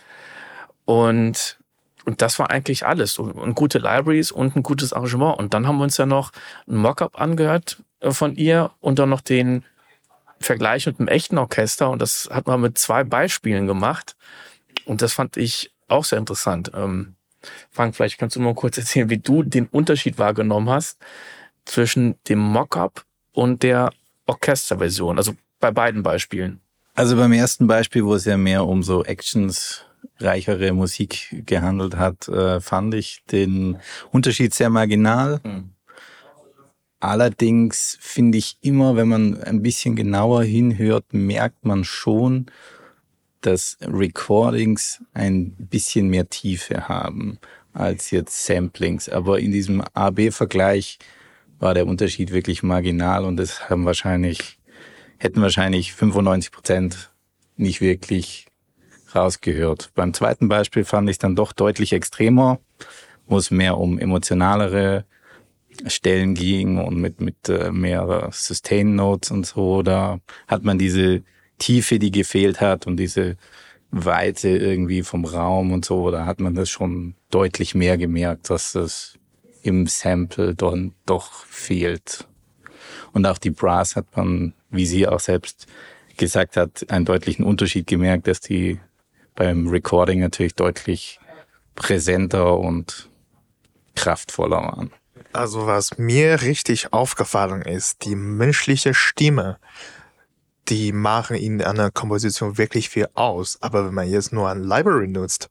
und 0.85 1.59
und 2.05 2.23
das 2.23 2.39
war 2.39 2.51
eigentlich 2.51 2.87
alles. 2.87 3.19
Und, 3.19 3.33
und, 3.33 3.55
gute 3.57 3.79
Libraries 3.79 4.31
und 4.31 4.55
ein 4.55 4.63
gutes 4.63 4.93
Arrangement. 4.93 5.37
Und 5.41 5.55
dann 5.55 5.67
haben 5.67 5.79
wir 5.79 5.83
uns 5.83 5.97
ja 5.97 6.07
noch 6.07 6.31
ein 6.69 6.77
Mockup 6.77 7.21
angehört 7.21 7.83
äh, 7.99 8.13
von 8.13 8.37
ihr 8.37 8.71
und 8.79 9.01
dann 9.01 9.09
noch 9.09 9.23
den 9.23 9.65
Vergleich 10.39 10.87
mit 10.87 11.01
einem 11.01 11.09
echten 11.09 11.37
Orchester. 11.37 11.91
Und 11.91 12.01
das 12.01 12.29
hat 12.31 12.47
man 12.47 12.61
mit 12.61 12.79
zwei 12.79 13.03
Beispielen 13.03 13.67
gemacht. 13.67 14.15
Und 14.85 15.03
das 15.03 15.15
fand 15.15 15.37
ich 15.37 15.73
auch 15.89 16.05
sehr 16.05 16.21
interessant. 16.21 16.71
Ähm, 16.77 17.17
Frank, 17.71 17.97
vielleicht 17.97 18.19
kannst 18.19 18.37
du 18.37 18.41
mal 18.41 18.55
kurz 18.55 18.79
erzählen, 18.79 19.11
wie 19.11 19.19
du 19.19 19.43
den 19.43 19.67
Unterschied 19.67 20.19
wahrgenommen 20.19 20.69
hast 20.69 20.99
zwischen 21.65 22.17
dem 22.29 22.39
Mockup 22.39 23.05
und 23.33 23.63
der 23.63 23.91
Orchesterversion. 24.27 25.19
Also 25.19 25.35
bei 25.61 25.71
beiden 25.71 26.03
Beispielen. 26.03 26.61
Also 26.95 27.17
beim 27.17 27.33
ersten 27.33 27.67
Beispiel, 27.67 28.05
wo 28.05 28.15
es 28.15 28.25
ja 28.25 28.37
mehr 28.37 28.67
um 28.67 28.83
so 28.83 29.05
Actions 29.05 29.85
reichere 30.19 30.73
Musik 30.73 31.43
gehandelt 31.47 31.97
hat, 31.97 32.29
äh, 32.29 32.61
fand 32.61 32.95
ich 32.95 33.23
den 33.31 33.79
Unterschied 34.13 34.55
sehr 34.55 34.71
marginal. 34.71 35.41
Mhm. 35.45 35.71
Allerdings 37.01 37.99
finde 38.01 38.39
ich 38.39 38.57
immer, 38.63 38.97
wenn 38.97 39.09
man 39.09 39.43
ein 39.43 39.63
bisschen 39.63 39.97
genauer 39.97 40.45
hinhört, 40.45 41.13
merkt 41.13 41.65
man 41.65 41.85
schon, 41.85 42.47
dass 43.47 43.79
Recordings 43.81 45.03
ein 45.15 45.53
bisschen 45.53 46.09
mehr 46.09 46.29
Tiefe 46.29 46.89
haben 46.89 47.39
als 47.73 48.11
jetzt 48.11 48.45
Samplings. 48.45 49.09
Aber 49.09 49.39
in 49.39 49.53
diesem 49.53 49.83
AB-Vergleich 49.95 50.99
war 51.59 51.75
der 51.75 51.87
Unterschied 51.87 52.33
wirklich 52.33 52.63
marginal 52.63 53.25
und 53.25 53.37
das 53.37 53.71
haben 53.71 53.85
wahrscheinlich, 53.85 54.59
hätten 55.19 55.41
wahrscheinlich 55.41 55.93
95 55.93 56.51
Prozent 56.51 57.11
nicht 57.57 57.81
wirklich 57.81 58.47
rausgehört. 59.15 59.93
Beim 59.95 60.13
zweiten 60.13 60.49
Beispiel 60.49 60.85
fand 60.85 61.09
ich 61.09 61.19
dann 61.19 61.37
doch 61.37 61.53
deutlich 61.53 61.93
extremer, 61.93 62.59
wo 63.27 63.39
es 63.39 63.51
mehr 63.51 63.79
um 63.79 63.99
emotionalere 63.99 65.05
Stellen 65.87 66.35
ging 66.35 66.79
und 66.79 66.97
mit, 66.97 67.21
mit 67.21 67.49
äh, 67.49 67.71
mehr 67.71 68.29
Sustain 68.33 68.95
Notes 68.95 69.31
und 69.31 69.47
so. 69.47 69.83
Da 69.83 70.21
hat 70.49 70.65
man 70.65 70.79
diese 70.79 71.23
Tiefe, 71.59 71.99
die 71.99 72.11
gefehlt 72.11 72.61
hat 72.61 72.87
und 72.87 72.97
diese 72.97 73.37
Weite 73.91 74.49
irgendwie 74.49 75.03
vom 75.03 75.25
Raum 75.25 75.73
und 75.73 75.85
so, 75.85 76.11
da 76.11 76.27
hat 76.27 76.41
man 76.41 76.55
das 76.55 76.69
schon 76.69 77.15
deutlich 77.31 77.75
mehr 77.75 77.97
gemerkt, 77.97 78.51
dass 78.51 78.73
das 78.73 79.19
im 79.63 79.87
Sample 79.87 80.55
dann 80.55 80.95
doch 81.07 81.45
fehlt. 81.47 82.27
Und 83.13 83.27
auch 83.27 83.39
die 83.39 83.51
Brass 83.51 83.97
hat 83.97 84.17
man, 84.17 84.55
wie 84.71 84.87
sie 84.87 85.09
auch 85.09 85.21
selbst 85.21 85.67
gesagt 86.17 86.57
hat, 86.57 86.91
einen 86.91 87.05
deutlichen 87.05 87.45
Unterschied 87.45 87.87
gemerkt, 87.87 88.27
dass 88.27 88.41
die 88.41 88.81
beim 89.35 89.69
Recording 89.69 90.21
natürlich 90.21 90.55
deutlich 90.55 91.21
präsenter 91.75 92.59
und 92.59 93.09
kraftvoller 93.95 94.59
waren. 94.59 94.91
Also 95.33 95.67
was 95.67 95.99
mir 95.99 96.43
richtig 96.43 96.93
aufgefallen 96.93 97.63
ist, 97.63 98.05
die 98.05 98.17
menschliche 98.17 98.95
Stimme, 98.95 99.59
die 100.69 100.93
machen 100.93 101.37
in 101.37 101.63
einer 101.63 101.91
Komposition 101.91 102.59
wirklich 102.59 102.89
viel 102.89 103.09
aus. 103.15 103.59
Aber 103.61 103.87
wenn 103.87 103.95
man 103.95 104.09
jetzt 104.09 104.33
nur 104.33 104.49
ein 104.49 104.63
Library 104.63 105.09
nutzt, 105.09 105.49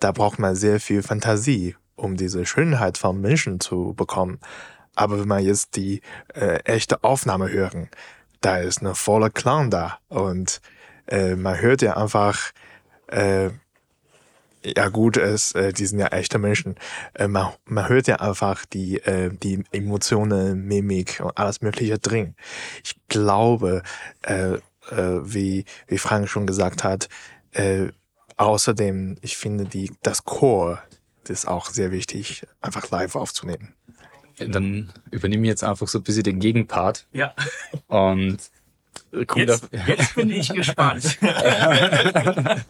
da 0.00 0.12
braucht 0.12 0.38
man 0.38 0.54
sehr 0.54 0.80
viel 0.80 1.02
Fantasie, 1.02 1.76
um 1.96 2.16
diese 2.16 2.46
Schönheit 2.46 2.98
von 2.98 3.20
Menschen 3.20 3.60
zu 3.60 3.94
bekommen. 3.94 4.40
Aber 4.94 5.20
wenn 5.20 5.28
man 5.28 5.44
jetzt 5.44 5.76
die 5.76 6.00
äh, 6.34 6.60
echte 6.64 7.04
Aufnahme 7.04 7.50
hören, 7.50 7.88
da 8.40 8.58
ist 8.58 8.80
eine 8.80 8.94
volle 8.94 9.30
Klang 9.30 9.70
da 9.70 9.98
und 10.08 10.60
äh, 11.06 11.34
man 11.34 11.60
hört 11.60 11.82
ja 11.82 11.96
einfach 11.96 12.52
äh, 13.08 13.50
ja 14.64 14.88
gut, 14.88 15.16
es, 15.16 15.52
äh, 15.52 15.72
die 15.72 15.86
sind 15.86 15.98
ja 15.98 16.08
echte 16.08 16.38
Menschen. 16.38 16.76
Äh, 17.14 17.28
man, 17.28 17.52
man 17.64 17.88
hört 17.88 18.06
ja 18.08 18.16
einfach 18.16 18.64
die, 18.66 18.98
äh, 18.98 19.30
die 19.30 19.64
Emotionen, 19.72 20.66
Mimik 20.66 21.20
und 21.22 21.36
alles 21.36 21.60
Mögliche 21.60 21.98
drin. 21.98 22.34
Ich 22.84 22.96
glaube, 23.08 23.82
äh, 24.22 24.54
äh, 24.54 25.20
wie, 25.22 25.64
wie 25.86 25.98
Frank 25.98 26.28
schon 26.28 26.46
gesagt 26.46 26.84
hat, 26.84 27.08
äh, 27.52 27.88
außerdem, 28.36 29.16
ich 29.20 29.36
finde 29.36 29.64
die, 29.64 29.92
das 30.02 30.24
Chor 30.24 30.82
ist 31.28 31.46
auch 31.46 31.66
sehr 31.66 31.92
wichtig, 31.92 32.46
einfach 32.62 32.90
live 32.90 33.14
aufzunehmen. 33.14 33.74
Dann 34.38 34.92
übernehme 35.10 35.42
ich 35.44 35.48
jetzt 35.48 35.64
einfach 35.64 35.88
so 35.88 35.98
ein 35.98 36.04
bisschen 36.04 36.22
den 36.22 36.38
Gegenpart. 36.38 37.06
Ja. 37.12 37.34
Und 37.88 38.38
Jetzt, 39.36 39.68
jetzt, 39.86 40.14
bin 40.14 40.30
ich 40.30 40.52
gespannt. 40.52 41.18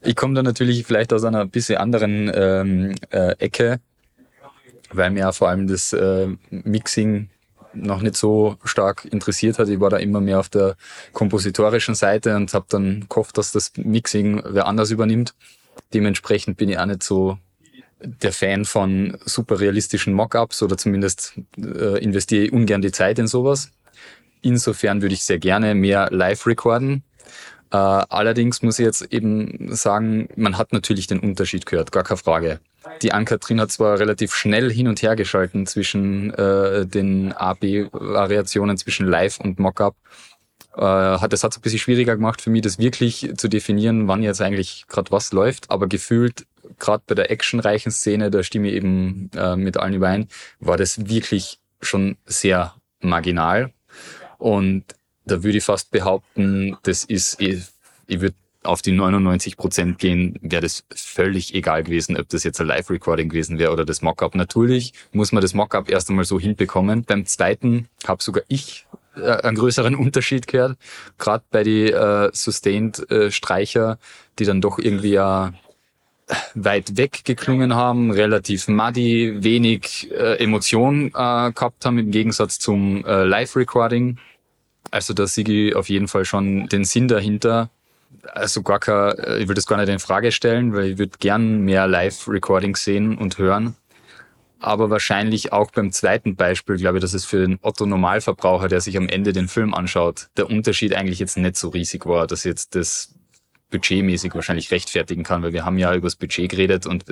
ich 0.00 0.16
komme 0.16 0.34
da 0.34 0.42
natürlich 0.42 0.84
vielleicht 0.84 1.12
aus 1.12 1.24
einer 1.24 1.46
bisschen 1.46 1.76
anderen 1.76 2.30
ähm, 2.34 2.94
äh, 3.10 3.36
Ecke, 3.38 3.80
weil 4.90 5.10
mir 5.10 5.20
ja 5.20 5.32
vor 5.32 5.48
allem 5.48 5.68
das 5.68 5.92
äh, 5.92 6.28
Mixing 6.50 7.28
noch 7.74 8.02
nicht 8.02 8.16
so 8.16 8.56
stark 8.64 9.04
interessiert 9.06 9.58
hat. 9.58 9.68
Ich 9.68 9.80
war 9.80 9.90
da 9.90 9.96
immer 9.98 10.20
mehr 10.20 10.40
auf 10.40 10.48
der 10.48 10.76
kompositorischen 11.12 11.94
Seite 11.94 12.36
und 12.36 12.52
habe 12.54 12.66
dann 12.68 13.06
gehofft, 13.08 13.38
dass 13.38 13.52
das 13.52 13.72
Mixing 13.76 14.42
wer 14.44 14.66
anders 14.66 14.90
übernimmt. 14.90 15.34
Dementsprechend 15.94 16.56
bin 16.56 16.68
ich 16.68 16.78
auch 16.78 16.86
nicht 16.86 17.02
so 17.02 17.38
der 18.04 18.32
Fan 18.32 18.64
von 18.64 19.16
super 19.24 19.60
realistischen 19.60 20.12
Mockups 20.12 20.62
oder 20.62 20.76
zumindest 20.76 21.34
äh, 21.56 22.02
investiere 22.02 22.46
ich 22.46 22.52
ungern 22.52 22.82
die 22.82 22.92
Zeit 22.92 23.18
in 23.18 23.28
sowas. 23.28 23.70
Insofern 24.42 25.02
würde 25.02 25.14
ich 25.14 25.22
sehr 25.22 25.38
gerne 25.38 25.74
mehr 25.74 26.08
live 26.10 26.46
recorden. 26.46 27.02
Äh, 27.70 27.76
allerdings 27.76 28.60
muss 28.60 28.78
ich 28.78 28.84
jetzt 28.84 29.12
eben 29.12 29.74
sagen, 29.74 30.28
man 30.36 30.58
hat 30.58 30.72
natürlich 30.74 31.06
den 31.06 31.20
Unterschied 31.20 31.64
gehört, 31.64 31.90
gar 31.90 32.02
keine 32.02 32.18
Frage. 32.18 32.60
Die 33.00 33.12
Ann-Kathrin 33.12 33.60
hat 33.60 33.70
zwar 33.70 33.98
relativ 33.98 34.34
schnell 34.34 34.70
hin 34.70 34.88
und 34.88 35.00
her 35.00 35.16
geschalten 35.16 35.66
zwischen 35.66 36.34
äh, 36.34 36.84
den 36.84 37.32
A-B-Variationen 37.32 38.76
zwischen 38.76 39.06
Live 39.06 39.40
und 39.40 39.58
Mockup. 39.58 39.96
Äh, 40.74 41.28
das 41.28 41.44
hat 41.44 41.52
es 41.52 41.58
ein 41.58 41.62
bisschen 41.62 41.78
schwieriger 41.78 42.16
gemacht 42.16 42.42
für 42.42 42.50
mich, 42.50 42.62
das 42.62 42.78
wirklich 42.78 43.32
zu 43.36 43.48
definieren, 43.48 44.08
wann 44.08 44.22
jetzt 44.22 44.42
eigentlich 44.42 44.86
gerade 44.88 45.10
was 45.10 45.32
läuft. 45.32 45.70
Aber 45.70 45.86
gefühlt, 45.86 46.44
gerade 46.78 47.04
bei 47.06 47.14
der 47.14 47.30
actionreichen 47.30 47.92
Szene, 47.92 48.30
da 48.30 48.42
stimme 48.42 48.68
ich 48.68 48.74
eben 48.74 49.30
äh, 49.36 49.56
mit 49.56 49.76
allen 49.76 49.94
überein, 49.94 50.28
war 50.60 50.76
das 50.76 51.08
wirklich 51.08 51.58
schon 51.80 52.16
sehr 52.26 52.74
marginal. 53.00 53.72
Und 54.42 54.84
da 55.24 55.44
würde 55.44 55.58
ich 55.58 55.64
fast 55.64 55.92
behaupten, 55.92 56.76
das 56.82 57.04
ist, 57.04 57.40
ich, 57.40 57.62
ich 58.08 58.20
würde 58.20 58.34
auf 58.64 58.82
die 58.82 58.90
99 58.90 59.56
Prozent 59.56 59.98
gehen, 60.00 60.36
wäre 60.42 60.62
das 60.62 60.84
völlig 60.92 61.54
egal 61.54 61.84
gewesen, 61.84 62.16
ob 62.18 62.28
das 62.28 62.42
jetzt 62.42 62.60
ein 62.60 62.66
Live-Recording 62.66 63.28
gewesen 63.28 63.58
wäre 63.60 63.72
oder 63.72 63.84
das 63.84 64.02
Mockup. 64.02 64.34
Natürlich 64.34 64.94
muss 65.12 65.30
man 65.30 65.42
das 65.42 65.54
Mockup 65.54 65.88
erst 65.88 66.10
einmal 66.10 66.24
so 66.24 66.40
hinbekommen. 66.40 67.04
Beim 67.04 67.24
zweiten 67.24 67.88
habe 68.04 68.22
sogar 68.22 68.42
ich 68.48 68.86
äh, 69.16 69.30
einen 69.30 69.56
größeren 69.56 69.94
Unterschied 69.94 70.48
gehört, 70.48 70.76
gerade 71.18 71.44
bei 71.52 71.62
die 71.62 71.92
äh, 71.92 72.30
Sustained-Streicher, 72.32 73.92
äh, 73.92 73.96
die 74.40 74.44
dann 74.44 74.60
doch 74.60 74.80
irgendwie 74.80 75.12
ja 75.12 75.52
weit 76.54 76.96
weg 76.96 77.24
geklungen 77.24 77.74
haben, 77.74 78.10
relativ 78.10 78.68
muddy, 78.68 79.42
wenig 79.42 80.10
äh, 80.12 80.42
Emotion 80.42 81.08
äh, 81.08 81.52
gehabt 81.52 81.84
haben 81.84 81.98
im 81.98 82.10
Gegensatz 82.10 82.58
zum 82.58 83.04
äh, 83.04 83.24
Live-Recording. 83.24 84.18
Also 84.90 85.14
da 85.14 85.26
sehe 85.26 85.44
ich 85.44 85.76
auf 85.76 85.88
jeden 85.88 86.08
Fall 86.08 86.24
schon 86.24 86.68
den 86.68 86.84
Sinn 86.84 87.08
dahinter. 87.08 87.70
Also 88.32 88.62
gar 88.62 88.78
kein, 88.78 89.18
äh, 89.18 89.38
ich 89.38 89.48
will 89.48 89.54
das 89.54 89.66
gar 89.66 89.78
nicht 89.78 89.88
in 89.88 89.98
Frage 89.98 90.32
stellen, 90.32 90.74
weil 90.74 90.92
ich 90.92 90.98
würde 90.98 91.18
gern 91.18 91.62
mehr 91.62 91.86
Live-Recordings 91.86 92.84
sehen 92.84 93.16
und 93.16 93.38
hören. 93.38 93.76
Aber 94.62 94.90
wahrscheinlich 94.90 95.52
auch 95.52 95.72
beim 95.72 95.90
zweiten 95.90 96.36
Beispiel, 96.36 96.76
glaube 96.76 96.98
ich, 96.98 97.02
dass 97.02 97.14
es 97.14 97.24
für 97.24 97.46
den 97.46 97.58
Otto-Normalverbraucher, 97.62 98.68
der 98.68 98.80
sich 98.80 98.96
am 98.96 99.08
Ende 99.08 99.32
den 99.32 99.48
Film 99.48 99.74
anschaut, 99.74 100.28
der 100.36 100.48
Unterschied 100.48 100.94
eigentlich 100.94 101.18
jetzt 101.18 101.36
nicht 101.36 101.56
so 101.56 101.70
riesig 101.70 102.06
war, 102.06 102.28
dass 102.28 102.44
jetzt 102.44 102.76
das 102.76 103.12
budgetmäßig 103.72 104.34
wahrscheinlich 104.36 104.70
rechtfertigen 104.70 105.24
kann, 105.24 105.42
weil 105.42 105.52
wir 105.52 105.64
haben 105.64 105.78
ja 105.78 105.92
über 105.94 106.06
das 106.06 106.14
Budget 106.16 106.50
geredet 106.50 106.86
und 106.86 107.04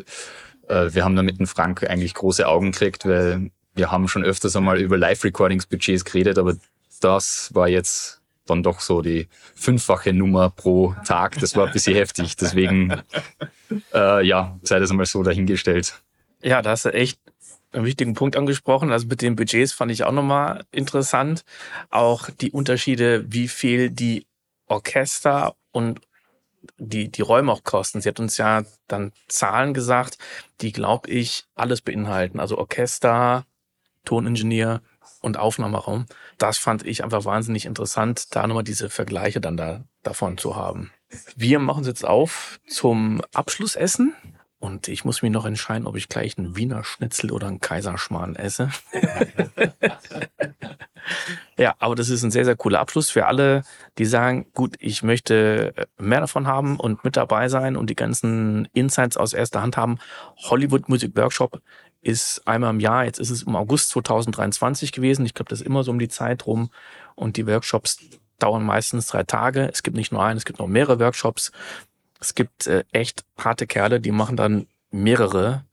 äh, 0.68 0.94
wir 0.94 1.04
haben 1.04 1.16
da 1.16 1.22
mit 1.24 1.40
dem 1.40 1.48
Frank 1.48 1.82
eigentlich 1.82 2.14
große 2.14 2.46
Augen 2.46 2.70
gekriegt, 2.70 3.04
weil 3.04 3.50
wir 3.74 3.90
haben 3.90 4.06
schon 4.06 4.24
öfters 4.24 4.54
einmal 4.54 4.80
über 4.80 4.96
Live-Recordings-Budgets 4.96 6.04
geredet, 6.04 6.38
aber 6.38 6.56
das 7.00 7.50
war 7.54 7.68
jetzt 7.68 8.20
dann 8.46 8.62
doch 8.62 8.80
so 8.80 9.00
die 9.00 9.28
fünffache 9.54 10.12
Nummer 10.12 10.50
pro 10.50 10.94
Tag. 11.04 11.38
Das 11.38 11.56
war 11.56 11.66
ein 11.66 11.72
bisschen 11.72 11.94
heftig. 11.94 12.36
Deswegen, 12.36 13.02
äh, 13.94 14.26
ja, 14.26 14.58
sei 14.62 14.78
das 14.80 14.90
einmal 14.90 15.06
so 15.06 15.22
dahingestellt. 15.22 16.02
Ja, 16.42 16.60
da 16.60 16.70
hast 16.70 16.84
du 16.84 16.92
echt 16.92 17.20
einen 17.72 17.84
wichtigen 17.84 18.14
Punkt 18.14 18.36
angesprochen. 18.36 18.90
Also 18.90 19.06
mit 19.06 19.22
den 19.22 19.36
Budgets 19.36 19.72
fand 19.72 19.92
ich 19.92 20.04
auch 20.04 20.12
nochmal 20.12 20.64
interessant. 20.72 21.44
Auch 21.90 22.28
die 22.28 22.50
Unterschiede, 22.50 23.24
wie 23.28 23.48
viel 23.48 23.90
die 23.90 24.26
Orchester 24.66 25.54
und 25.70 26.00
die, 26.78 27.10
die 27.10 27.22
Räume 27.22 27.52
auch 27.52 27.64
kosten. 27.64 28.00
Sie 28.00 28.08
hat 28.08 28.20
uns 28.20 28.36
ja 28.36 28.62
dann 28.88 29.12
Zahlen 29.28 29.74
gesagt, 29.74 30.18
die, 30.60 30.72
glaube 30.72 31.10
ich, 31.10 31.44
alles 31.54 31.80
beinhalten. 31.80 32.40
Also 32.40 32.58
Orchester, 32.58 33.46
Toningenieur, 34.04 34.82
und 35.20 35.38
Aufnahmeraum. 35.38 36.06
Das 36.38 36.58
fand 36.58 36.84
ich 36.86 37.04
einfach 37.04 37.24
wahnsinnig 37.24 37.66
interessant, 37.66 38.34
da 38.34 38.46
nochmal 38.46 38.64
diese 38.64 38.90
Vergleiche 38.90 39.40
dann 39.40 39.56
da 39.56 39.84
davon 40.02 40.38
zu 40.38 40.56
haben. 40.56 40.90
Wir 41.36 41.58
machen 41.58 41.78
uns 41.78 41.88
jetzt 41.88 42.04
auf 42.04 42.60
zum 42.66 43.22
Abschlussessen. 43.34 44.14
Und 44.58 44.88
ich 44.88 45.06
muss 45.06 45.22
mich 45.22 45.30
noch 45.32 45.46
entscheiden, 45.46 45.86
ob 45.86 45.96
ich 45.96 46.10
gleich 46.10 46.36
einen 46.36 46.54
Wiener 46.54 46.84
Schnitzel 46.84 47.32
oder 47.32 47.46
einen 47.46 47.60
Kaiserschmarrn 47.60 48.36
esse. 48.36 48.70
ja, 51.60 51.74
aber 51.78 51.94
das 51.94 52.08
ist 52.08 52.22
ein 52.22 52.30
sehr, 52.30 52.46
sehr 52.46 52.56
cooler 52.56 52.80
Abschluss 52.80 53.10
für 53.10 53.26
alle, 53.26 53.64
die 53.98 54.06
sagen, 54.06 54.46
gut, 54.54 54.76
ich 54.78 55.02
möchte 55.02 55.74
mehr 55.98 56.20
davon 56.20 56.46
haben 56.46 56.80
und 56.80 57.04
mit 57.04 57.18
dabei 57.18 57.50
sein 57.50 57.76
und 57.76 57.90
die 57.90 57.94
ganzen 57.94 58.66
Insights 58.72 59.18
aus 59.18 59.34
erster 59.34 59.60
Hand 59.60 59.76
haben. 59.76 59.98
Hollywood 60.38 60.88
Music 60.88 61.14
Workshop 61.16 61.60
ist 62.00 62.40
einmal 62.48 62.70
im 62.70 62.80
Jahr, 62.80 63.04
jetzt 63.04 63.20
ist 63.20 63.28
es 63.28 63.42
im 63.42 63.56
August 63.56 63.90
2023 63.90 64.90
gewesen. 64.90 65.26
Ich 65.26 65.34
glaube, 65.34 65.50
das 65.50 65.60
ist 65.60 65.66
immer 65.66 65.84
so 65.84 65.90
um 65.90 65.98
die 65.98 66.08
Zeit 66.08 66.46
rum. 66.46 66.70
Und 67.14 67.36
die 67.36 67.46
Workshops 67.46 67.98
dauern 68.38 68.64
meistens 68.64 69.08
drei 69.08 69.24
Tage. 69.24 69.68
Es 69.70 69.82
gibt 69.82 69.98
nicht 69.98 70.12
nur 70.12 70.24
einen, 70.24 70.38
es 70.38 70.46
gibt 70.46 70.60
noch 70.60 70.66
mehrere 70.66 70.98
Workshops. 70.98 71.52
Es 72.20 72.34
gibt 72.34 72.68
äh, 72.68 72.84
echt 72.92 73.26
harte 73.36 73.66
Kerle, 73.66 74.00
die 74.00 74.12
machen 74.12 74.38
dann 74.38 74.66
mehrere 74.90 75.66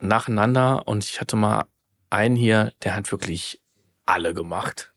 nacheinander. 0.00 0.88
Und 0.88 1.04
ich 1.04 1.20
hatte 1.20 1.36
mal 1.36 1.66
einen 2.08 2.36
hier, 2.36 2.72
der 2.82 2.96
hat 2.96 3.12
wirklich 3.12 3.60
alle 4.06 4.32
gemacht. 4.32 4.93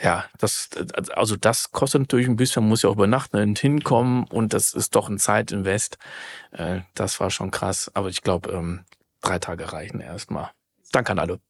Ja, 0.00 0.24
das, 0.38 0.70
also 1.14 1.36
das 1.36 1.70
kostet 1.70 2.02
natürlich 2.02 2.26
ein 2.26 2.36
bisschen, 2.36 2.64
man 2.64 2.70
muss 2.70 2.82
ja 2.82 2.90
auch 2.90 2.94
übernachten 2.94 3.36
und 3.36 3.58
hinkommen 3.58 4.24
und 4.24 4.52
das 4.52 4.74
ist 4.74 4.96
doch 4.96 5.08
ein 5.08 5.18
Zeitinvest. 5.18 5.98
Äh, 6.50 6.80
das 6.94 7.20
war 7.20 7.30
schon 7.30 7.50
krass, 7.50 7.90
aber 7.94 8.08
ich 8.08 8.22
glaube, 8.22 8.50
ähm, 8.50 8.84
drei 9.20 9.38
Tage 9.38 9.72
reichen 9.72 10.00
erstmal. 10.00 10.50
Danke 10.90 11.12
an 11.12 11.18
alle. 11.18 11.40